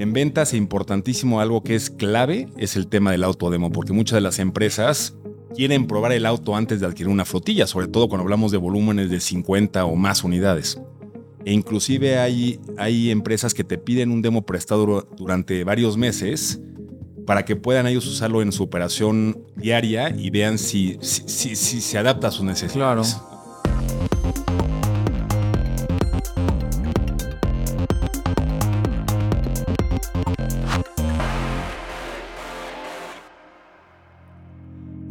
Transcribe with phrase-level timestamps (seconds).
[0.00, 4.22] En ventas, importantísimo, algo que es clave es el tema del autodemo, porque muchas de
[4.22, 5.14] las empresas
[5.54, 9.10] quieren probar el auto antes de adquirir una flotilla, sobre todo cuando hablamos de volúmenes
[9.10, 10.80] de 50 o más unidades.
[11.44, 16.58] E inclusive hay, hay empresas que te piden un demo prestado durante varios meses
[17.26, 21.98] para que puedan ellos usarlo en su operación diaria y vean si, si, si, se
[21.98, 23.16] adapta a sus necesidades.
[23.16, 23.29] Claro.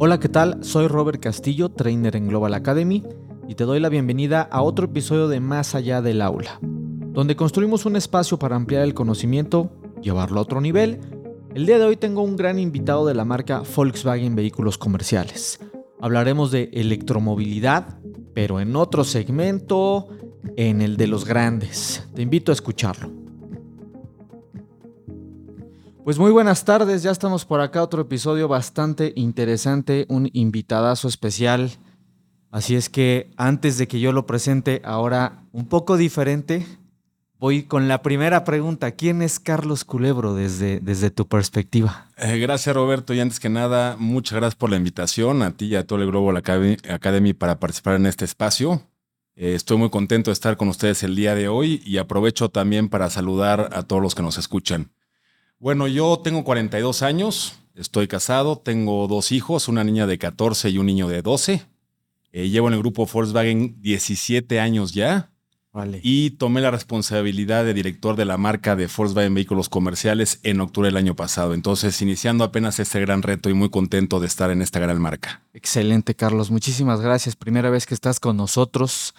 [0.02, 0.64] Hola, ¿qué tal?
[0.64, 3.04] Soy Robert Castillo, trainer en Global Academy,
[3.46, 7.84] y te doy la bienvenida a otro episodio de Más allá del aula, donde construimos
[7.84, 11.00] un espacio para ampliar el conocimiento, llevarlo a otro nivel.
[11.54, 15.60] El día de hoy tengo un gran invitado de la marca Volkswagen Vehículos Comerciales.
[16.00, 17.98] Hablaremos de electromovilidad,
[18.32, 20.08] pero en otro segmento,
[20.56, 22.08] en el de los grandes.
[22.14, 23.19] Te invito a escucharlo.
[26.04, 31.72] Pues muy buenas tardes, ya estamos por acá, otro episodio bastante interesante, un invitadazo especial.
[32.50, 36.66] Así es que antes de que yo lo presente, ahora un poco diferente,
[37.38, 38.92] voy con la primera pregunta.
[38.92, 42.08] ¿Quién es Carlos Culebro desde, desde tu perspectiva?
[42.16, 45.76] Eh, gracias Roberto y antes que nada, muchas gracias por la invitación a ti y
[45.76, 48.82] a todo el Global Academy para participar en este espacio.
[49.36, 52.88] Eh, estoy muy contento de estar con ustedes el día de hoy y aprovecho también
[52.88, 54.90] para saludar a todos los que nos escuchan.
[55.60, 60.78] Bueno, yo tengo 42 años, estoy casado, tengo dos hijos, una niña de 14 y
[60.78, 61.66] un niño de 12.
[62.32, 65.30] Eh, llevo en el grupo Volkswagen 17 años ya.
[65.70, 66.00] Vale.
[66.02, 70.88] Y tomé la responsabilidad de director de la marca de Volkswagen Vehículos Comerciales en octubre
[70.88, 71.52] del año pasado.
[71.52, 75.42] Entonces, iniciando apenas este gran reto y muy contento de estar en esta gran marca.
[75.52, 76.50] Excelente, Carlos.
[76.50, 77.36] Muchísimas gracias.
[77.36, 79.14] Primera vez que estás con nosotros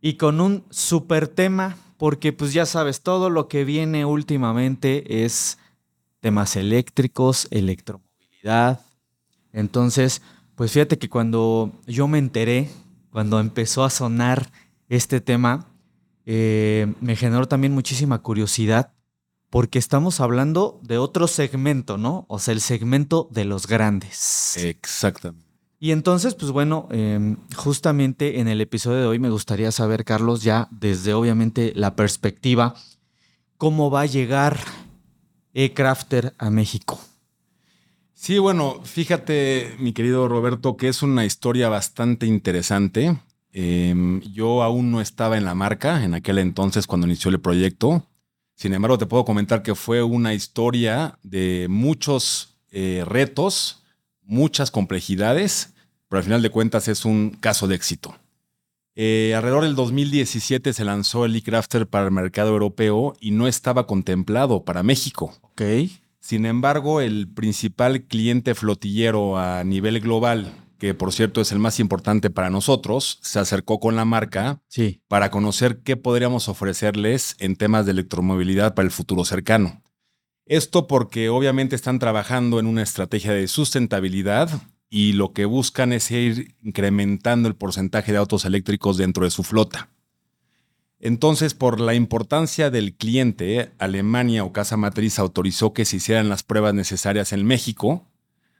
[0.00, 5.58] y con un super tema porque pues ya sabes, todo lo que viene últimamente es
[6.20, 8.80] temas eléctricos, electromovilidad.
[9.52, 10.22] Entonces,
[10.54, 12.68] pues fíjate que cuando yo me enteré,
[13.10, 14.50] cuando empezó a sonar
[14.88, 15.66] este tema,
[16.26, 18.92] eh, me generó también muchísima curiosidad
[19.50, 22.26] porque estamos hablando de otro segmento, ¿no?
[22.28, 24.56] O sea, el segmento de los grandes.
[24.56, 25.45] Exactamente.
[25.78, 30.42] Y entonces, pues bueno, eh, justamente en el episodio de hoy me gustaría saber, Carlos,
[30.42, 32.74] ya desde obviamente la perspectiva,
[33.58, 34.58] cómo va a llegar
[35.52, 36.98] E-Crafter a México.
[38.14, 43.18] Sí, bueno, fíjate, mi querido Roberto, que es una historia bastante interesante.
[43.52, 48.06] Eh, yo aún no estaba en la marca en aquel entonces cuando inició el proyecto.
[48.54, 53.84] Sin embargo, te puedo comentar que fue una historia de muchos eh, retos,
[54.26, 55.72] muchas complejidades,
[56.08, 58.14] pero al final de cuentas es un caso de éxito.
[58.94, 63.86] Eh, alrededor del 2017 se lanzó el eCrafter para el mercado europeo y no estaba
[63.86, 65.34] contemplado para México.
[66.20, 71.78] Sin embargo, el principal cliente flotillero a nivel global, que por cierto es el más
[71.78, 75.00] importante para nosotros, se acercó con la marca Sí.
[75.08, 79.82] para conocer qué podríamos ofrecerles en temas de electromovilidad para el futuro cercano.
[80.46, 84.48] Esto porque obviamente están trabajando en una estrategia de sustentabilidad
[84.88, 89.42] y lo que buscan es ir incrementando el porcentaje de autos eléctricos dentro de su
[89.42, 89.88] flota.
[91.00, 96.44] Entonces, por la importancia del cliente, Alemania o Casa Matriz autorizó que se hicieran las
[96.44, 98.06] pruebas necesarias en México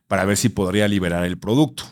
[0.08, 1.84] para ver si podría liberar el producto.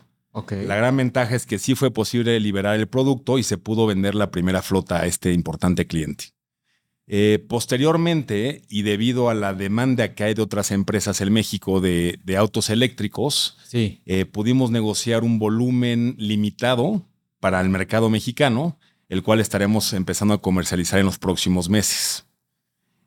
[0.50, 4.16] La gran ventaja es que sí fue posible liberar el producto y se pudo vender
[4.16, 6.33] la primera flota a este importante cliente.
[7.06, 12.18] Eh, posteriormente, y debido a la demanda que hay de otras empresas en México de,
[12.24, 14.00] de autos eléctricos, Sí.
[14.06, 17.02] eh, pudimos negociar un volumen limitado
[17.40, 18.78] para el mercado mexicano,
[19.10, 22.24] el cual estaremos empezando a comercializar en los próximos meses.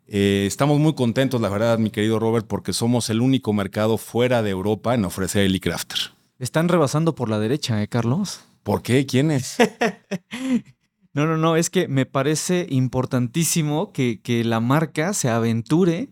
[0.05, 4.43] Eh, estamos muy contentos, la verdad, mi querido Robert, porque somos el único mercado fuera
[4.43, 5.97] de Europa en ofrecer el e-crafter.
[6.37, 8.41] Están rebasando por la derecha, ¿eh, Carlos?
[8.61, 9.05] ¿Por qué?
[9.07, 9.57] ¿Quién es?
[11.17, 16.09] No, no, no, es que me parece importantísimo que, que la marca se aventure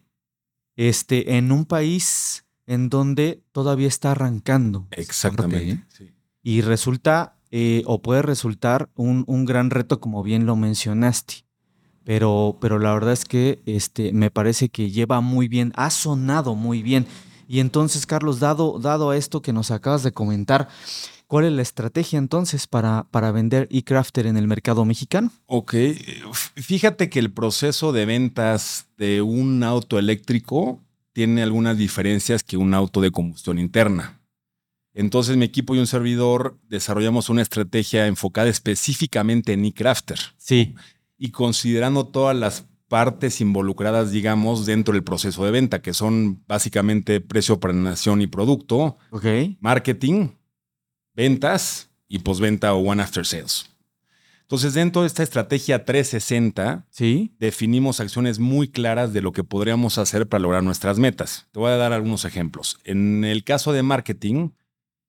[0.78, 4.88] este, en un país en donde todavía está arrancando.
[4.90, 5.69] Exactamente.
[5.69, 5.84] ¿eh?
[5.90, 6.12] sí.
[6.42, 11.46] Y resulta, eh, o puede resultar, un, un gran reto, como bien lo mencionaste.
[12.04, 16.56] Pero, pero la verdad es que este, me parece que lleva muy bien, ha sonado
[16.56, 17.06] muy bien.
[17.48, 20.68] Y entonces, Carlos, dado, dado a esto que nos acabas de comentar,
[21.27, 25.31] ¿cuál es la estrategia entonces para, para vender eCrafter en el mercado mexicano?
[25.45, 26.22] Ok, eh,
[26.56, 30.81] fíjate que el proceso de ventas de un auto eléctrico
[31.13, 34.19] tiene algunas diferencias que un auto de combustión interna.
[34.94, 40.75] Entonces mi equipo y un servidor desarrollamos una estrategia enfocada específicamente en eCrafter Sí.
[41.18, 47.19] y considerando todas las partes involucradas, digamos, dentro del proceso de venta, que son básicamente
[47.19, 49.25] precio, nación y producto, Ok.
[49.60, 50.30] marketing,
[51.15, 53.69] ventas y postventa o one after sales.
[54.41, 57.33] Entonces, dentro de esta estrategia 360, Sí.
[57.39, 61.47] definimos acciones muy claras de lo que podríamos hacer para lograr nuestras metas.
[61.51, 62.77] Te voy a dar algunos ejemplos.
[62.83, 64.50] En el caso de marketing,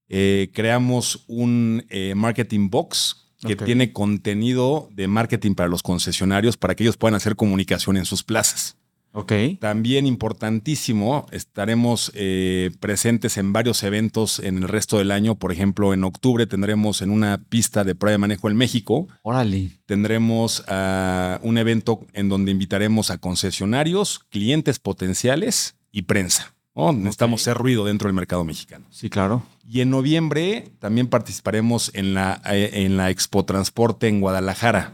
[0.08, 6.74] eh, creamos un eh, marketing box que tiene contenido de marketing para los concesionarios para
[6.74, 8.75] que ellos puedan hacer comunicación en sus plazas.
[9.18, 9.32] Ok.
[9.60, 15.36] También importantísimo, estaremos eh, presentes en varios eventos en el resto del año.
[15.36, 19.70] Por ejemplo, en octubre tendremos en una pista de prueba de manejo en México Órale.
[19.86, 26.54] tendremos ah, un evento en donde invitaremos a concesionarios, clientes potenciales y prensa.
[26.74, 26.92] ¿no?
[26.92, 28.84] Necesitamos hacer ruido dentro del mercado mexicano.
[28.90, 29.44] Sí, claro.
[29.66, 34.92] Y en noviembre también participaremos en la, eh, en la Expo Transporte en Guadalajara,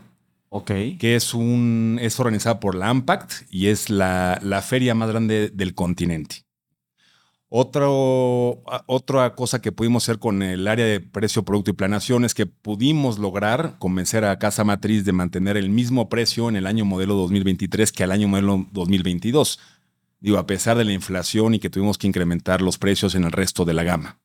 [0.55, 0.71] Ok.
[0.99, 5.49] que es, un, es organizada por la AMPACT y es la, la feria más grande
[5.49, 6.45] del continente.
[7.49, 12.35] Otro, otra cosa que pudimos hacer con el área de precio, producto y planación es
[12.35, 16.85] que pudimos lograr convencer a Casa Matriz de mantener el mismo precio en el año
[16.85, 19.59] modelo 2023 que al año modelo 2022.
[20.21, 23.33] Digo, a pesar de la inflación y que tuvimos que incrementar los precios en el
[23.33, 24.22] resto de la gama.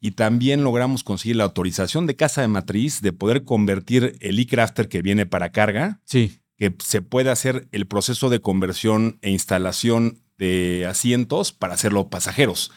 [0.00, 4.88] Y también logramos conseguir la autorización de Casa de Matriz de poder convertir el e-crafter
[4.88, 6.38] que viene para carga Sí.
[6.56, 12.70] que se pueda hacer el proceso de conversión e instalación de asientos para hacerlo pasajeros.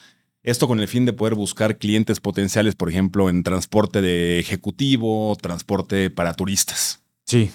[0.43, 5.35] Esto con el fin de poder buscar clientes potenciales, por ejemplo, en transporte de ejecutivo,
[5.41, 7.01] transporte para turistas.
[7.25, 7.51] Sí.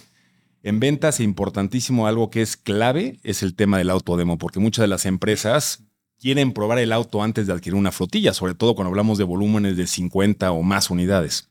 [0.63, 4.89] En ventas, importantísimo, algo que es clave es el tema del autodemo, porque muchas de
[4.89, 5.83] las empresas
[6.25, 9.77] quieren probar el auto antes de adquirir una flotilla, sobre todo cuando hablamos de volúmenes
[9.77, 11.51] de 50 o más unidades.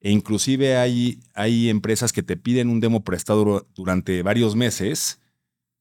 [0.00, 5.20] E inclusive hay, hay empresas que te piden un demo prestado dur- durante varios meses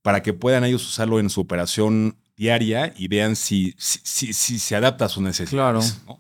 [0.02, 4.60] para que puedan ellos usarlo en su operación diaria y vean si, si, si- si
[4.60, 5.94] se adapta a sus necesidades.
[6.04, 6.16] Claro.
[6.18, 6.20] ¿no?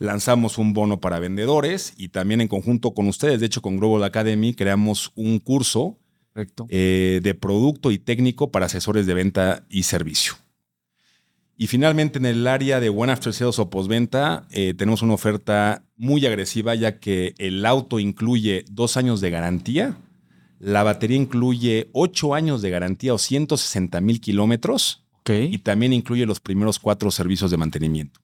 [0.00, 4.02] Lanzamos un bono para vendedores y también en conjunto con ustedes, de hecho con Global
[4.02, 5.96] Academy, creamos un curso
[6.70, 10.34] eh, de producto y técnico para asesores de venta y servicio.
[11.56, 15.84] Y finalmente en el área de One After Sales o postventa eh, tenemos una oferta
[15.96, 19.96] muy agresiva ya que el auto incluye dos años de garantía,
[20.58, 26.40] la batería incluye ocho años de garantía o 160 mil kilómetros y también incluye los
[26.40, 28.20] primeros cuatro servicios de mantenimiento.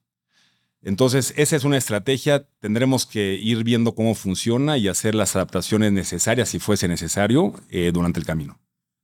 [0.81, 2.45] Entonces, esa es una estrategia.
[2.59, 7.91] Tendremos que ir viendo cómo funciona y hacer las adaptaciones necesarias si fuese necesario eh,
[7.93, 8.59] durante el camino.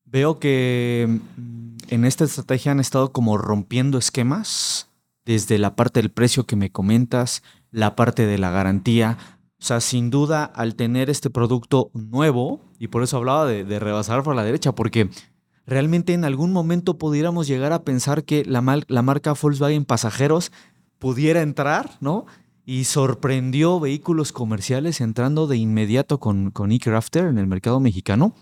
[0.05, 1.19] Veo que
[1.89, 4.89] en esta estrategia han estado como rompiendo esquemas
[5.25, 9.17] desde la parte del precio que me comentas, la parte de la garantía.
[9.59, 14.23] O sea, sin duda, al tener este producto nuevo, y por eso hablaba de, rebasar
[14.23, 15.09] por la derecha, porque
[15.65, 20.51] realmente en algún momento pudiéramos llegar a pensar que la, mal- la marca Volkswagen Pasajeros
[20.97, 22.25] pudiera entrar, ¿no?
[22.65, 28.35] Y sorprendió vehículos comerciales entrando de inmediato con, con eCrafter en el mercado mexicano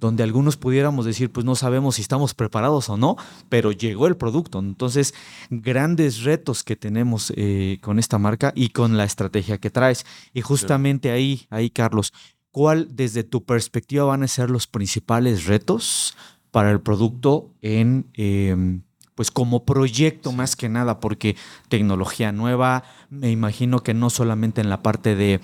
[0.00, 3.16] donde algunos pudiéramos decir, pues no sabemos si estamos preparados o no,
[3.48, 4.58] pero llegó el producto.
[4.58, 5.14] Entonces,
[5.50, 10.06] grandes retos que tenemos eh, con esta marca y con la estrategia que traes.
[10.32, 12.12] Y justamente ahí, ahí, Carlos,
[12.50, 16.16] ¿cuál desde tu perspectiva van a ser los principales retos
[16.50, 18.06] para el producto en...
[18.14, 18.80] eh,
[19.18, 21.34] pues como proyecto más que nada, porque
[21.68, 25.40] tecnología nueva, me imagino que no solamente en la parte de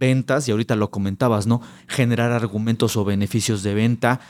[0.00, 1.60] ventas, y ahorita lo comentabas, ¿no?
[1.86, 4.20] Generar argumentos o beneficios de venta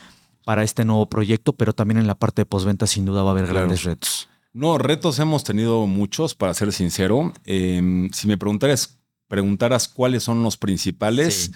[0.44, 3.32] para este nuevo proyecto, pero también en la parte de postventa sin duda va a
[3.32, 3.60] haber Claro.
[3.60, 4.28] grandes retos.
[4.52, 7.32] No, retos hemos tenido muchos, para ser sincero.
[7.44, 8.98] Eh, si me preguntaras,
[9.28, 11.52] preguntaras cuáles son los principales, Sí.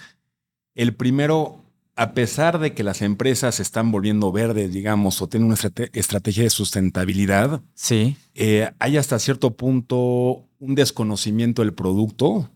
[0.75, 1.61] el primero,
[1.97, 5.89] a pesar de que las empresas se están volviendo verdes, digamos, o tienen una estrate-
[5.93, 12.49] estrategia de sustentabilidad, Sí, eh, hay hasta cierto punto un desconocimiento del producto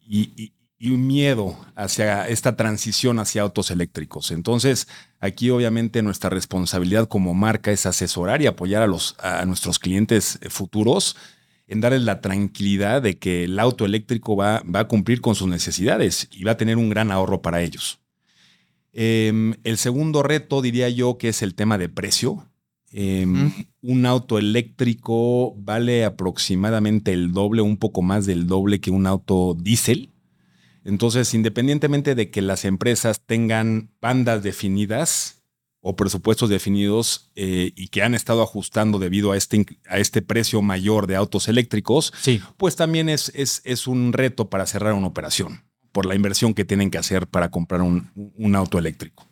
[0.00, 4.30] y, y- y un miedo hacia esta transición hacia autos eléctricos.
[4.30, 4.88] Entonces,
[5.20, 10.38] aquí obviamente nuestra responsabilidad como marca es asesorar y apoyar a, los, a nuestros clientes
[10.50, 11.16] futuros
[11.66, 15.48] en darles la tranquilidad de que el auto eléctrico va, va a cumplir con sus
[15.48, 18.00] necesidades y va a tener un gran ahorro para ellos.
[18.98, 22.48] Em, el segundo reto diría yo que es el tema de precio.
[22.92, 23.52] Em.
[23.82, 29.54] Un auto eléctrico vale aproximadamente el doble, un poco más del doble que un auto
[29.54, 30.12] diésel.
[30.86, 35.42] Entonces, independientemente de que las empresas tengan bandas definidas
[35.80, 40.62] o presupuestos definidos eh, y que han estado ajustando debido a este, a este precio
[40.62, 45.08] mayor de autos eléctricos, sí, pues también es, es, es un reto para cerrar una
[45.08, 49.26] operación por la inversión que tienen que hacer para comprar un, un auto eléctrico.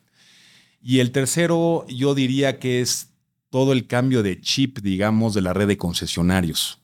[0.83, 3.11] Y el tercero, yo diría que es
[3.51, 6.81] todo el cambio de chip, digamos, de la red de concesionarios.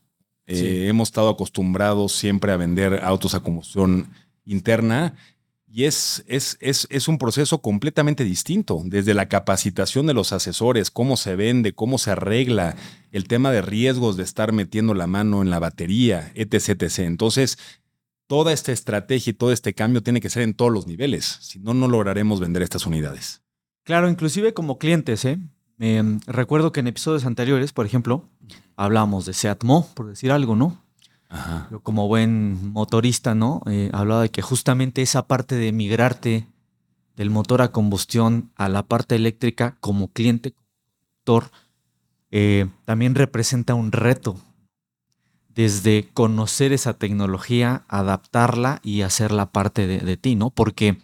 [0.47, 4.09] Eh, hemos estado acostumbrados siempre a vender autos a combustión
[4.45, 5.15] interna
[5.73, 11.15] y es, es, es, un proceso completamente distinto, desde la capacitación de los asesores, cómo
[11.15, 12.75] se vende, cómo se arregla,
[13.13, 16.81] el tema de riesgos de estar metiendo la mano en la batería, etc.
[16.83, 16.99] etc.
[16.99, 17.57] Entonces,
[18.27, 21.59] toda esta estrategia y todo este cambio tiene que ser en todos los niveles, si
[21.59, 23.41] no, no lograremos vender estas unidades.
[23.83, 25.39] Claro, inclusive como clientes, ¿eh?
[26.27, 28.29] recuerdo que en episodios anteriores, por ejemplo,
[28.75, 29.63] hablamos de Seat
[29.95, 30.83] por decir algo, ¿no?
[31.69, 33.61] Yo como buen motorista, ¿no?
[33.65, 36.47] Eh, hablaba de que justamente esa parte de migrarte
[37.15, 41.51] del motor a combustión a la parte eléctrica como cliente, conductor,
[42.31, 44.37] eh, también representa un reto.
[45.47, 50.49] Desde conocer esa tecnología, adaptarla y hacerla parte de, ti, ¿no?
[50.49, 50.97] Porque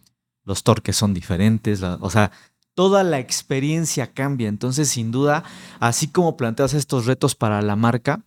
[0.46, 2.32] los torques son diferentes, o sea,
[2.74, 4.48] toda la experiencia cambia.
[4.48, 5.44] Entonces, sin duda,
[5.80, 8.24] así como planteas estos retos para la marca,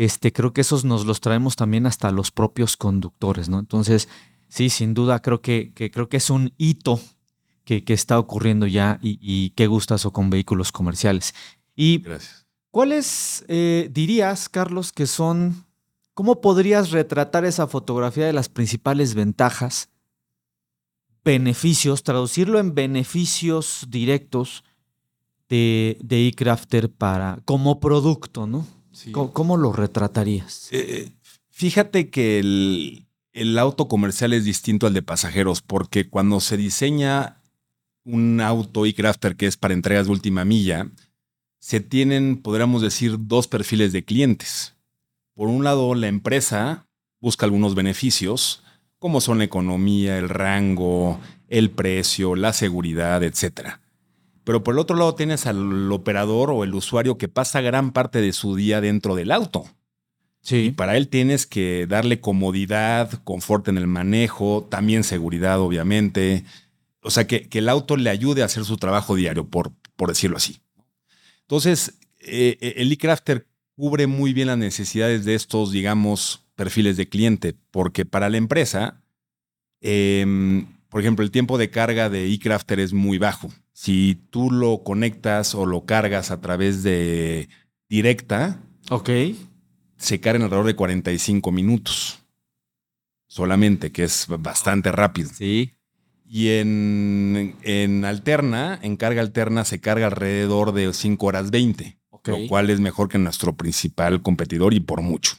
[0.00, 3.58] este, creo que esos nos los traemos también hasta los propios conductores, ¿no?
[3.58, 4.08] Entonces,
[4.48, 6.98] sí, sin duda, creo que, creo que es un hito
[7.66, 11.34] que, está ocurriendo ya y, qué gustazo con vehículos comerciales.
[11.76, 12.46] Y Gracias.
[12.70, 15.66] ¿cuáles eh, dirías, Carlos, que son,
[16.14, 19.90] cómo podrías retratar esa fotografía de las principales ventajas,
[21.22, 24.64] beneficios, traducirlo en beneficios directos
[25.50, 28.79] de, de eCrafter para, como producto, ¿no?
[29.12, 30.68] ¿Cómo, lo retratarías?
[30.70, 31.10] Eh,
[31.50, 32.38] fíjate que
[33.32, 37.42] el, auto comercial es distinto al de pasajeros, porque cuando se diseña
[38.04, 40.88] un auto e-crafter que es para entregas de última milla,
[41.58, 44.74] se tienen, podríamos decir, dos perfiles de clientes.
[45.34, 46.86] Por un lado, la empresa
[47.20, 48.62] busca algunos beneficios,
[48.98, 53.80] como son la economía, el rango, el precio, la seguridad, etcétera.
[54.50, 58.20] Pero por el otro lado tienes al operador o el usuario que pasa gran parte
[58.20, 59.64] de su día dentro del auto.
[60.40, 60.56] Sí.
[60.56, 66.42] Y para él tienes que darle comodidad, confort en el manejo, también seguridad, obviamente.
[67.00, 70.36] O sea, que, el auto le ayude a hacer su trabajo diario, por, por decirlo
[70.36, 70.58] así.
[71.42, 77.08] Entonces, eh, eh, el eCrafter cubre muy bien las necesidades de estos, digamos, perfiles de
[77.08, 79.00] cliente, porque para la empresa,
[79.80, 83.50] em, por ejemplo, el tiempo de carga de eCrafter es muy bajo.
[83.72, 87.48] Si tú lo conectas o lo cargas a través de
[87.88, 88.60] directa,
[89.96, 92.18] se carga en alrededor de 45 minutos.
[93.28, 95.30] Solamente, que es bastante rápido.
[95.32, 95.72] Sí.
[96.26, 101.98] Y en, en alterna, en carga alterna, se carga alrededor de 5 horas 20.
[102.24, 105.36] Lo cual es mejor que nuestro principal competidor y por mucho.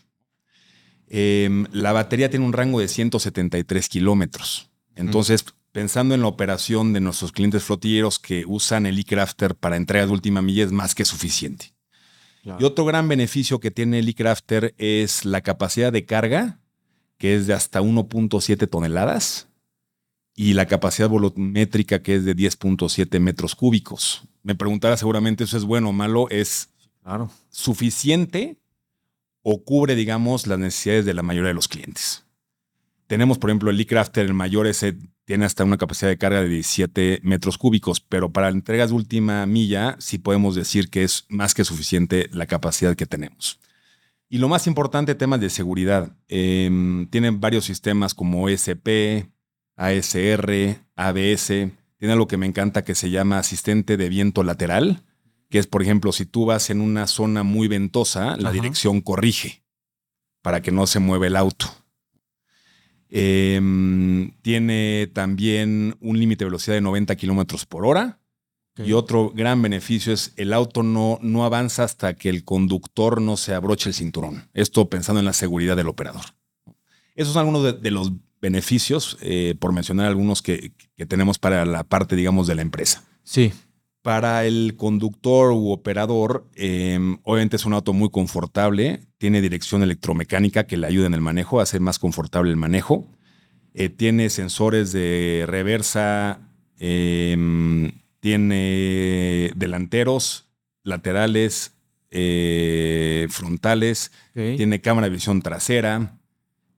[1.08, 4.71] Em, la batería tiene un rango de 173 kilómetros.
[4.96, 10.06] Entonces, pensando en la operación de nuestros clientes flotilleros que usan el eCrafter para entrega
[10.06, 11.74] de última milla es más que suficiente.
[12.44, 16.60] Y otro gran beneficio que tiene el eCrafter es la capacidad de carga,
[17.18, 19.48] que es de hasta 1.7 toneladas,
[20.36, 24.24] y la capacidad volumétrica, que es de 10.7 metros cúbicos.
[24.42, 26.70] Me preguntará seguramente eso es bueno o malo, es
[27.52, 28.58] suficiente
[29.44, 32.26] o cubre, digamos, las necesidades de la mayoría de los clientes.
[33.12, 36.48] Tenemos, por ejemplo, el eCrafter, el mayor ese tiene hasta una capacidad de carga de
[36.48, 41.54] 17 metros cúbicos, pero para entregas de última milla sí podemos decir que es más
[41.54, 43.60] que suficiente la capacidad que tenemos.
[44.30, 46.16] Y lo más importante, temas de seguridad.
[46.30, 49.30] Em, tienen varios sistemas como ESP,
[49.76, 51.48] ASR, ABS.
[51.98, 55.04] Tiene algo que me encanta que se llama asistente de viento lateral,
[55.50, 59.66] que es, por ejemplo, si tú vas en una zona muy ventosa, la dirección corrige
[60.42, 61.81] para que no se mueva el auto.
[63.14, 68.18] Em, tiene también un límite de velocidad de 90 kilómetros por hora.
[68.78, 73.38] Y otro gran beneficio es el auto no, no avanza hasta que el conductor no
[73.38, 74.50] se abroche el cinturón.
[74.54, 76.24] Esto pensando en la seguridad del operador.
[77.14, 80.72] Esos son algunos de, los beneficios, eh, por mencionar algunos que,
[81.08, 83.04] tenemos para la parte, digamos, de la empresa.
[83.24, 83.52] Sí.
[84.02, 90.66] Para el conductor u operador, em, obviamente es un auto muy confortable, tiene dirección electromecánica
[90.66, 93.08] que le ayuda en el manejo, hace más confortable el manejo.
[93.76, 96.40] Eh, tiene sensores de reversa,
[96.80, 100.48] em, tiene delanteros,
[100.84, 101.76] laterales,
[102.10, 106.20] eh, frontales, tiene cámara de visión trasera,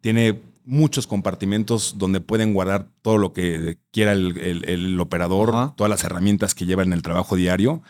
[0.01, 6.55] tiene muchos compartimentos donde pueden guardar todo lo que quiera el, operador, todas las herramientas
[6.55, 7.82] que lleva en el trabajo diario.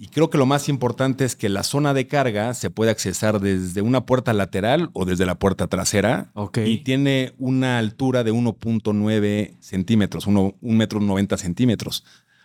[0.00, 3.40] Y creo que lo más importante es que la zona de carga se puede accesar
[3.40, 6.30] desde una puerta lateral o desde la puerta trasera.
[6.64, 12.04] Y tiene una altura de 1.9 centímetros, 1 metro 90 centímetros.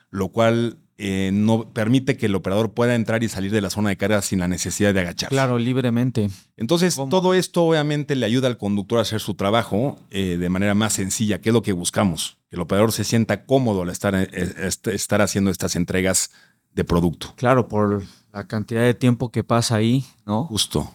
[0.09, 3.89] lo cual eh, no permite que el operador pueda entrar y salir de la zona
[3.89, 5.33] de carga sin la necesidad de agacharse.
[5.33, 6.29] Claro, libremente.
[6.55, 10.75] Entonces, todo esto obviamente le ayuda al conductor a hacer su trabajo eh, de manera
[10.75, 14.13] más sencilla, que es lo que buscamos, que el operador se sienta cómodo al estar,
[14.15, 16.31] eh, estar haciendo estas entregas
[16.73, 17.33] de producto.
[17.37, 20.45] Claro, por la cantidad de tiempo que pasa ahí, ¿no?
[20.45, 20.93] Justo.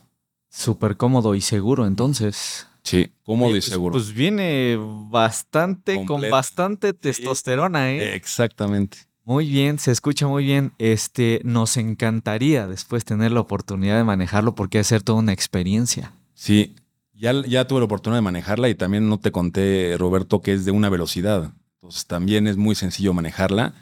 [0.48, 2.66] Súper cómodo y seguro, entonces.
[2.82, 3.92] Sí, cómodo y pues, seguro.
[3.92, 4.78] Pues viene
[5.10, 8.14] bastante, con bastante testosterona, ¿eh?
[8.14, 9.07] Exactamente.
[9.28, 10.72] Muy bien, se escucha muy bien.
[10.78, 16.14] Este, nos encantaría después tener la oportunidad de manejarlo porque ser toda una experiencia.
[16.32, 16.74] Sí,
[17.12, 20.64] ya, ya tuve la oportunidad de manejarla y también no te conté, Roberto, que es
[20.64, 21.52] de una velocidad.
[21.74, 23.74] Entonces también es muy sencillo manejarla.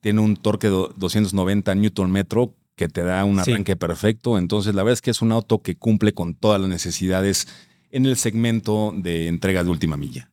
[0.00, 4.36] Tiene un torque de 290 Newton metro que te da un arranque perfecto.
[4.36, 7.46] Entonces la verdad es que es un auto que cumple con todas las necesidades
[7.92, 10.32] en el segmento de entregas de última milla.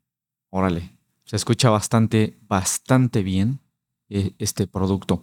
[0.50, 3.60] Órale, se escucha bastante, bastante bien.
[4.10, 5.22] Eh, este producto.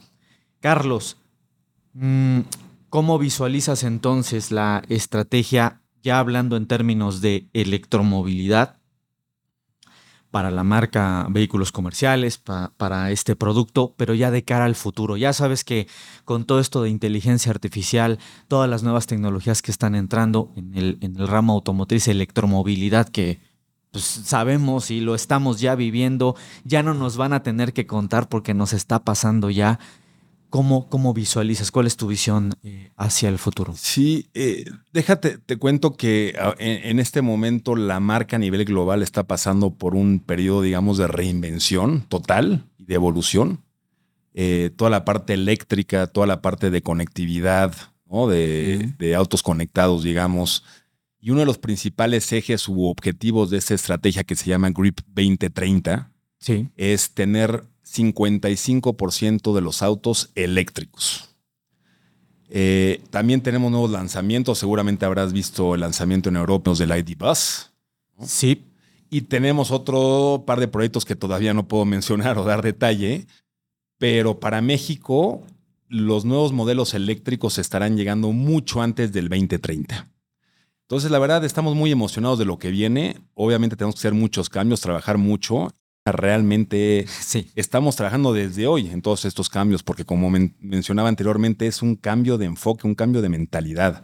[0.61, 1.17] Carlos,
[1.95, 2.41] mm,
[2.89, 8.79] ¿cómo visualizas entonces la estrategia, ya hablando en términos de electromovilidad,
[10.31, 15.17] para la marca vehículos comerciales, para este producto, pero ya de cara al futuro.
[15.17, 15.89] Ya sabes que
[16.25, 20.99] con todo esto de inteligencia artificial, todas las nuevas tecnologías que están entrando en el,
[21.01, 23.41] en el ramo automotriz, electromovilidad, que
[23.97, 28.29] pues sabemos y lo estamos ya viviendo, ya no nos van a tener que contar
[28.29, 29.81] porque nos está pasando ya.
[30.51, 31.71] ¿Cómo, cómo visualizas?
[31.71, 33.73] ¿Cuál es tu visión eh, hacia el futuro?
[33.75, 39.03] Sí, eh, déjate, te cuento que ah, en, este momento la marca a nivel global
[39.03, 43.65] está pasando por un periodo, digamos, de reinvención total y de evolución.
[44.35, 47.75] Eh, toda la parte eléctrica, toda la parte de conectividad,
[48.11, 50.65] de, de autos conectados, digamos,
[51.27, 55.01] y uno de los principales ejes u objetivos de esta estrategia que se llama GRIP
[55.09, 56.69] 2030 sí.
[56.77, 61.35] es tener 55% de los autos eléctricos.
[62.49, 64.61] Eh, también tenemos nuevos lanzamientos.
[64.61, 67.73] Seguramente habrás visto el lanzamiento en Europa del ID Bus.
[68.23, 68.63] Sí.
[69.11, 73.27] Y tenemos otro par de proyectos que todavía no puedo mencionar o dar detalle,
[73.99, 75.43] pero para México
[75.89, 80.09] los nuevos modelos eléctricos estarán llegando mucho antes del 2030.
[80.87, 83.17] Entonces, la verdad, estamos muy emocionados de lo que viene.
[83.35, 85.73] Obviamente tenemos que hacer muchos cambios, trabajar mucho.
[86.05, 87.51] Realmente sí.
[87.57, 92.39] estamos trabajando desde hoy en todos estos cambios, porque como mencionaba anteriormente, es un cambio
[92.39, 94.01] de enfoque, un cambio de mentalidad,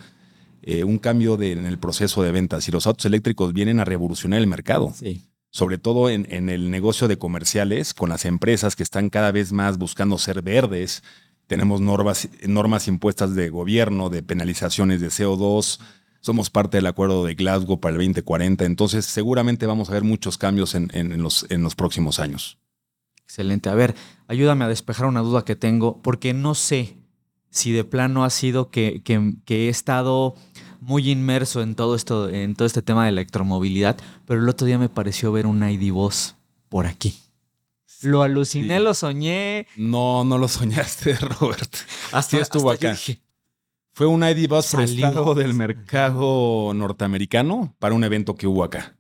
[0.63, 2.67] eh, un cambio en el proceso de ventas.
[2.67, 4.93] Y los autos eléctricos vienen a revolucionar el mercado.
[4.93, 5.29] Sí.
[5.51, 9.53] Sobre todo en, en el negocio de comerciales, con las empresas que están cada vez
[9.53, 11.05] más buscando ser verdes.
[11.47, 15.79] Tenemos normas, normas impuestas de gobierno, de penalizaciones de CO2,
[16.23, 20.39] somos parte del acuerdo de Glasgow para el 2040, entonces seguramente vamos a ver muchos
[20.39, 22.59] cambios en, los, en los próximos años.
[23.25, 23.69] Excelente.
[23.69, 23.95] A ver,
[24.29, 26.97] ayúdame a despejar una duda que tengo, porque no sé
[27.51, 29.03] si de plano ha sido que,
[29.47, 30.35] he estado
[30.81, 34.79] muy inmerso en todo esto, en todo este tema de electromovilidad, pero el otro día
[34.79, 36.37] me pareció ver un ID Voz
[36.69, 37.19] por aquí.
[38.01, 39.67] Lo aluciné, lo soñé.
[39.77, 41.75] No, no lo soñaste, Robert.
[42.13, 42.97] Así estuvo acá.
[43.93, 48.97] Fue un ID Bus prestado del mercado norteamericano para un evento que hubo acá.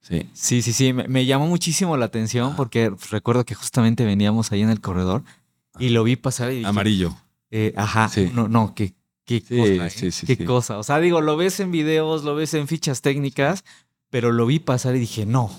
[0.00, 0.92] Sí, sí, sí, sí.
[0.92, 5.22] Me, llamó muchísimo la atención porque recuerdo que justamente veníamos ahí en el corredor
[5.78, 7.16] y lo vi pasar y Amarillo.
[7.50, 8.10] Eh, ajá.
[8.32, 9.86] No, no, qué, qué cosa.
[9.86, 10.10] ¿eh?
[10.10, 10.78] Sí, qué cosa.
[10.78, 13.64] O sea, digo, lo ves en videos, lo ves en fichas técnicas,
[14.10, 15.50] pero lo vi pasar y dije, no.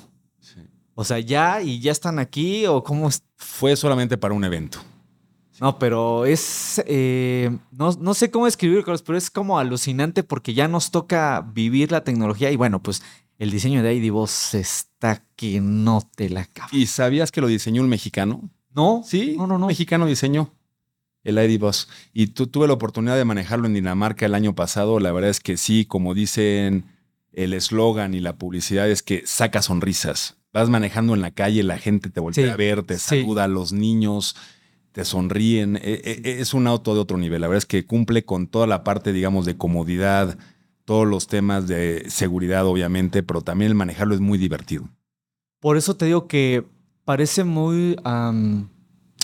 [0.96, 3.10] O sea, ya y ya están aquí o cómo.
[3.38, 4.84] Fue solamente para un evento.
[5.60, 6.82] No, pero es.
[6.86, 12.04] Eh, no, sé cómo escribirlo, pero es como alucinante porque ya nos toca vivir la
[12.04, 13.02] tecnología y bueno, pues
[13.38, 16.70] el diseño de ID Voz está que no te la acaba.
[16.72, 18.50] ¿Y sabías que lo diseñó un mexicano?
[18.74, 19.02] No.
[19.06, 19.66] Sí, no, no, no.
[19.66, 20.54] Un mexicano diseñó
[21.24, 21.88] el ID Bus.
[22.14, 25.00] Y tú tuve la oportunidad de manejarlo en Dinamarca el año pasado.
[25.00, 26.86] La verdad es que sí, como dicen
[27.34, 30.38] el eslogan y la publicidad, es que saca sonrisas.
[30.52, 33.72] Vas manejando en la calle, la gente te voltea a ver, te saluda, a los
[33.72, 34.36] niños
[34.92, 35.78] te sonríen.
[35.78, 37.42] E, e, es un auto de otro nivel.
[37.42, 40.38] La verdad es que cumple con toda la parte, digamos, de comodidad,
[40.86, 44.90] todos los temas de seguridad, obviamente, pero también el manejarlo es muy divertido.
[45.60, 46.66] Por eso te digo que
[47.06, 47.96] parece muy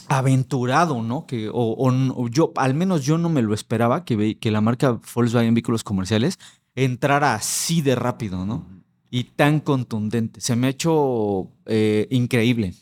[0.07, 1.25] aventurado, ¿no?
[1.25, 5.53] Que, o, yo, al menos yo no me lo esperaba que, que la marca Volkswagen
[5.53, 6.37] Vehículos Comerciales
[6.75, 8.65] entrara así de rápido, ¿no?
[9.09, 10.41] Y tan contundente.
[10.41, 12.73] Se me ha hecho eh, increíble.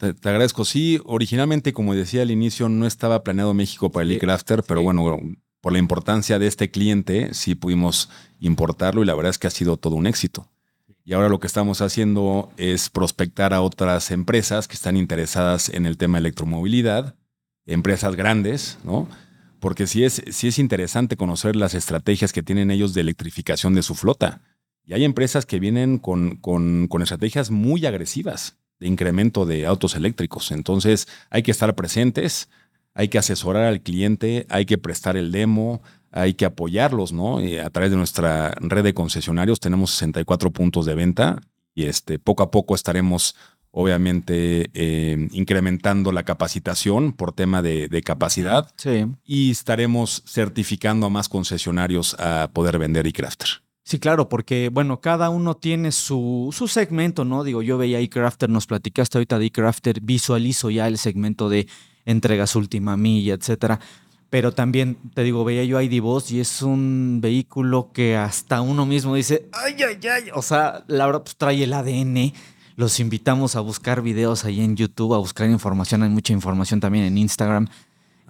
[0.00, 0.64] Te, agradezco.
[0.64, 5.18] Sí, originalmente, como decía al inicio, no estaba planeado México para el e-Crafter, pero bueno,
[5.60, 8.08] por la importancia de este cliente, sí pudimos
[8.38, 10.48] importarlo y la verdad es que ha sido todo un éxito.
[11.04, 15.84] Y ahora lo que estamos haciendo es prospectar a otras empresas que están interesadas en
[15.84, 17.14] el tema de electromovilidad,
[17.66, 19.06] empresas grandes, ¿no?
[19.58, 23.82] Porque sí es, sí es interesante conocer las estrategias que tienen ellos de electrificación de
[23.82, 24.40] su flota.
[24.86, 29.94] Y hay empresas que vienen con, con, con estrategias muy agresivas de incremento de autos
[29.94, 30.50] eléctricos.
[30.50, 32.48] Entonces hay que estar presentes,
[32.94, 37.40] hay que asesorar al cliente, hay que prestar el demo, hay que apoyarlos, ¿no?
[37.40, 41.40] Y a través de nuestra red de concesionarios tenemos 64 puntos de venta
[41.74, 43.36] y este, poco a poco estaremos
[43.72, 49.06] obviamente eh, incrementando la capacitación por tema de, de capacidad Sí.
[49.24, 53.48] y estaremos certificando a más concesionarios a poder vender e-crafter.
[53.82, 57.44] Sí, claro, porque bueno, cada uno tiene su, su segmento, ¿no?
[57.44, 61.66] Digo, yo veía eCrafter, nos platicaste ahorita de eCrafter, visualizo ya el segmento de
[62.04, 63.80] entregas última milla, etcétera.
[64.28, 68.86] Pero también, te digo, veía yo ID Boss y es un vehículo que hasta uno
[68.86, 70.30] mismo dice, ay, ay, ay.
[70.34, 72.32] O sea, la verdad, pues trae el ADN.
[72.76, 76.04] Los invitamos a buscar videos ahí en YouTube, a buscar información.
[76.04, 77.66] Hay mucha información también en Instagram.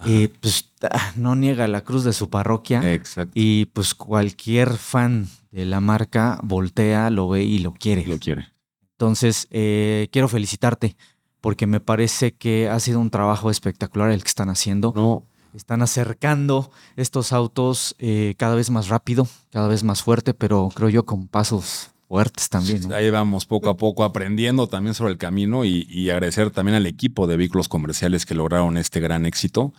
[0.06, 2.94] Y pues ah, no niega la cruz de su parroquia.
[2.94, 3.32] Exacto.
[3.34, 8.06] Y pues cualquier fan de la marca voltea, lo ve y lo quiere.
[8.06, 8.48] Lo quiere.
[8.92, 10.96] Entonces, eh, quiero felicitarte
[11.40, 14.92] porque me parece que ha sido un trabajo espectacular el que están haciendo.
[14.94, 20.68] No, Están acercando estos autos eh, cada vez más rápido, cada vez más fuerte, pero
[20.74, 22.88] creo yo con pasos fuertes también.
[22.88, 22.94] ¿no?
[22.94, 26.86] Ahí vamos poco a poco aprendiendo también sobre el camino y, y agradecer también al
[26.86, 29.72] equipo de vehículos comerciales que lograron este gran éxito.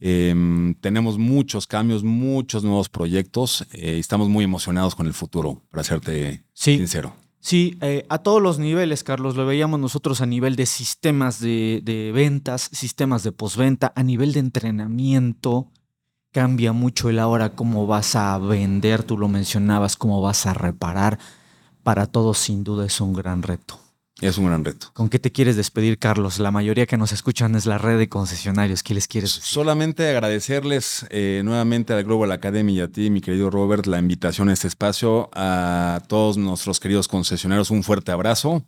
[0.00, 5.62] Em, tenemos muchos cambios, muchos nuevos proyectos eh, y estamos muy emocionados con el futuro,
[5.70, 7.14] para serte Sí, sincero.
[7.40, 9.36] Sí, eh, a todos los niveles, Carlos.
[9.36, 14.32] Lo veíamos nosotros a nivel de sistemas de, de ventas, sistemas de postventa, a nivel
[14.32, 15.70] de entrenamiento.
[16.30, 21.18] Cambia mucho el ahora cómo vas a vender, tú lo mencionabas, cómo vas a reparar.
[21.82, 23.80] Para todos, sin duda, es un gran reto.
[24.20, 24.88] Es un gran reto.
[24.94, 26.40] ¿Con qué te quieres despedir, Carlos?
[26.40, 28.82] La mayoría que nos escuchan es la red de concesionarios.
[28.82, 29.44] ¿Qué les quieres decir?
[29.48, 34.48] Solamente agradecerles eh, nuevamente al Global Academy y a ti, mi querido Robert, la invitación
[34.48, 35.30] a este espacio.
[35.34, 38.66] A todos nuestros queridos concesionarios, un fuerte abrazo.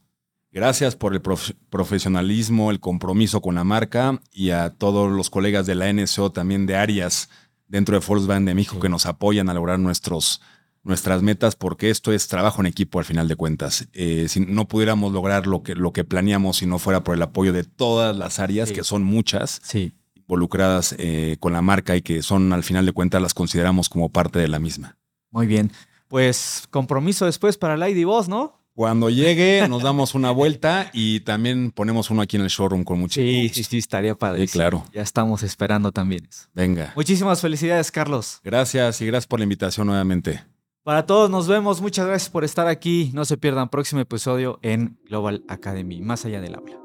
[0.52, 5.66] Gracias por el prof- profesionalismo, el compromiso con la marca y a todos los colegas
[5.66, 7.28] de la NSO, también de áreas
[7.68, 10.40] dentro de Volkswagen de México que nos apoyan a lograr nuestros,
[10.82, 13.88] nuestras metas, porque esto es trabajo en equipo al final de cuentas.
[13.92, 17.22] Eh, si no pudiéramos lograr lo que, lo que planeamos si no fuera por el
[17.22, 18.74] apoyo de todas las áreas, Sí.
[18.74, 22.92] que son muchas, Sí, involucradas eh, con la marca y que son al final de
[22.92, 24.96] cuentas las consideramos como parte de la misma.
[25.30, 25.70] muy bien.
[26.08, 28.58] Pues compromiso después para la ID Boss, ¿no?
[28.74, 32.98] Cuando llegue nos damos una vuelta y también ponemos uno aquí en el showroom con
[32.98, 33.54] mucho Sí, gusto.
[33.56, 34.46] sí, sí, estaría padre.
[34.46, 34.84] Sí, claro.
[34.92, 36.46] Ya estamos esperando también eso.
[36.54, 36.92] Venga.
[36.96, 38.40] Muchísimas felicidades, Carlos.
[38.42, 40.42] Gracias y gracias por la invitación nuevamente.
[40.82, 41.82] Para todos nos vemos.
[41.82, 43.10] Muchas gracias por estar aquí.
[43.12, 46.80] No se pierdan próximo episodio en Global Academy, más allá del aula.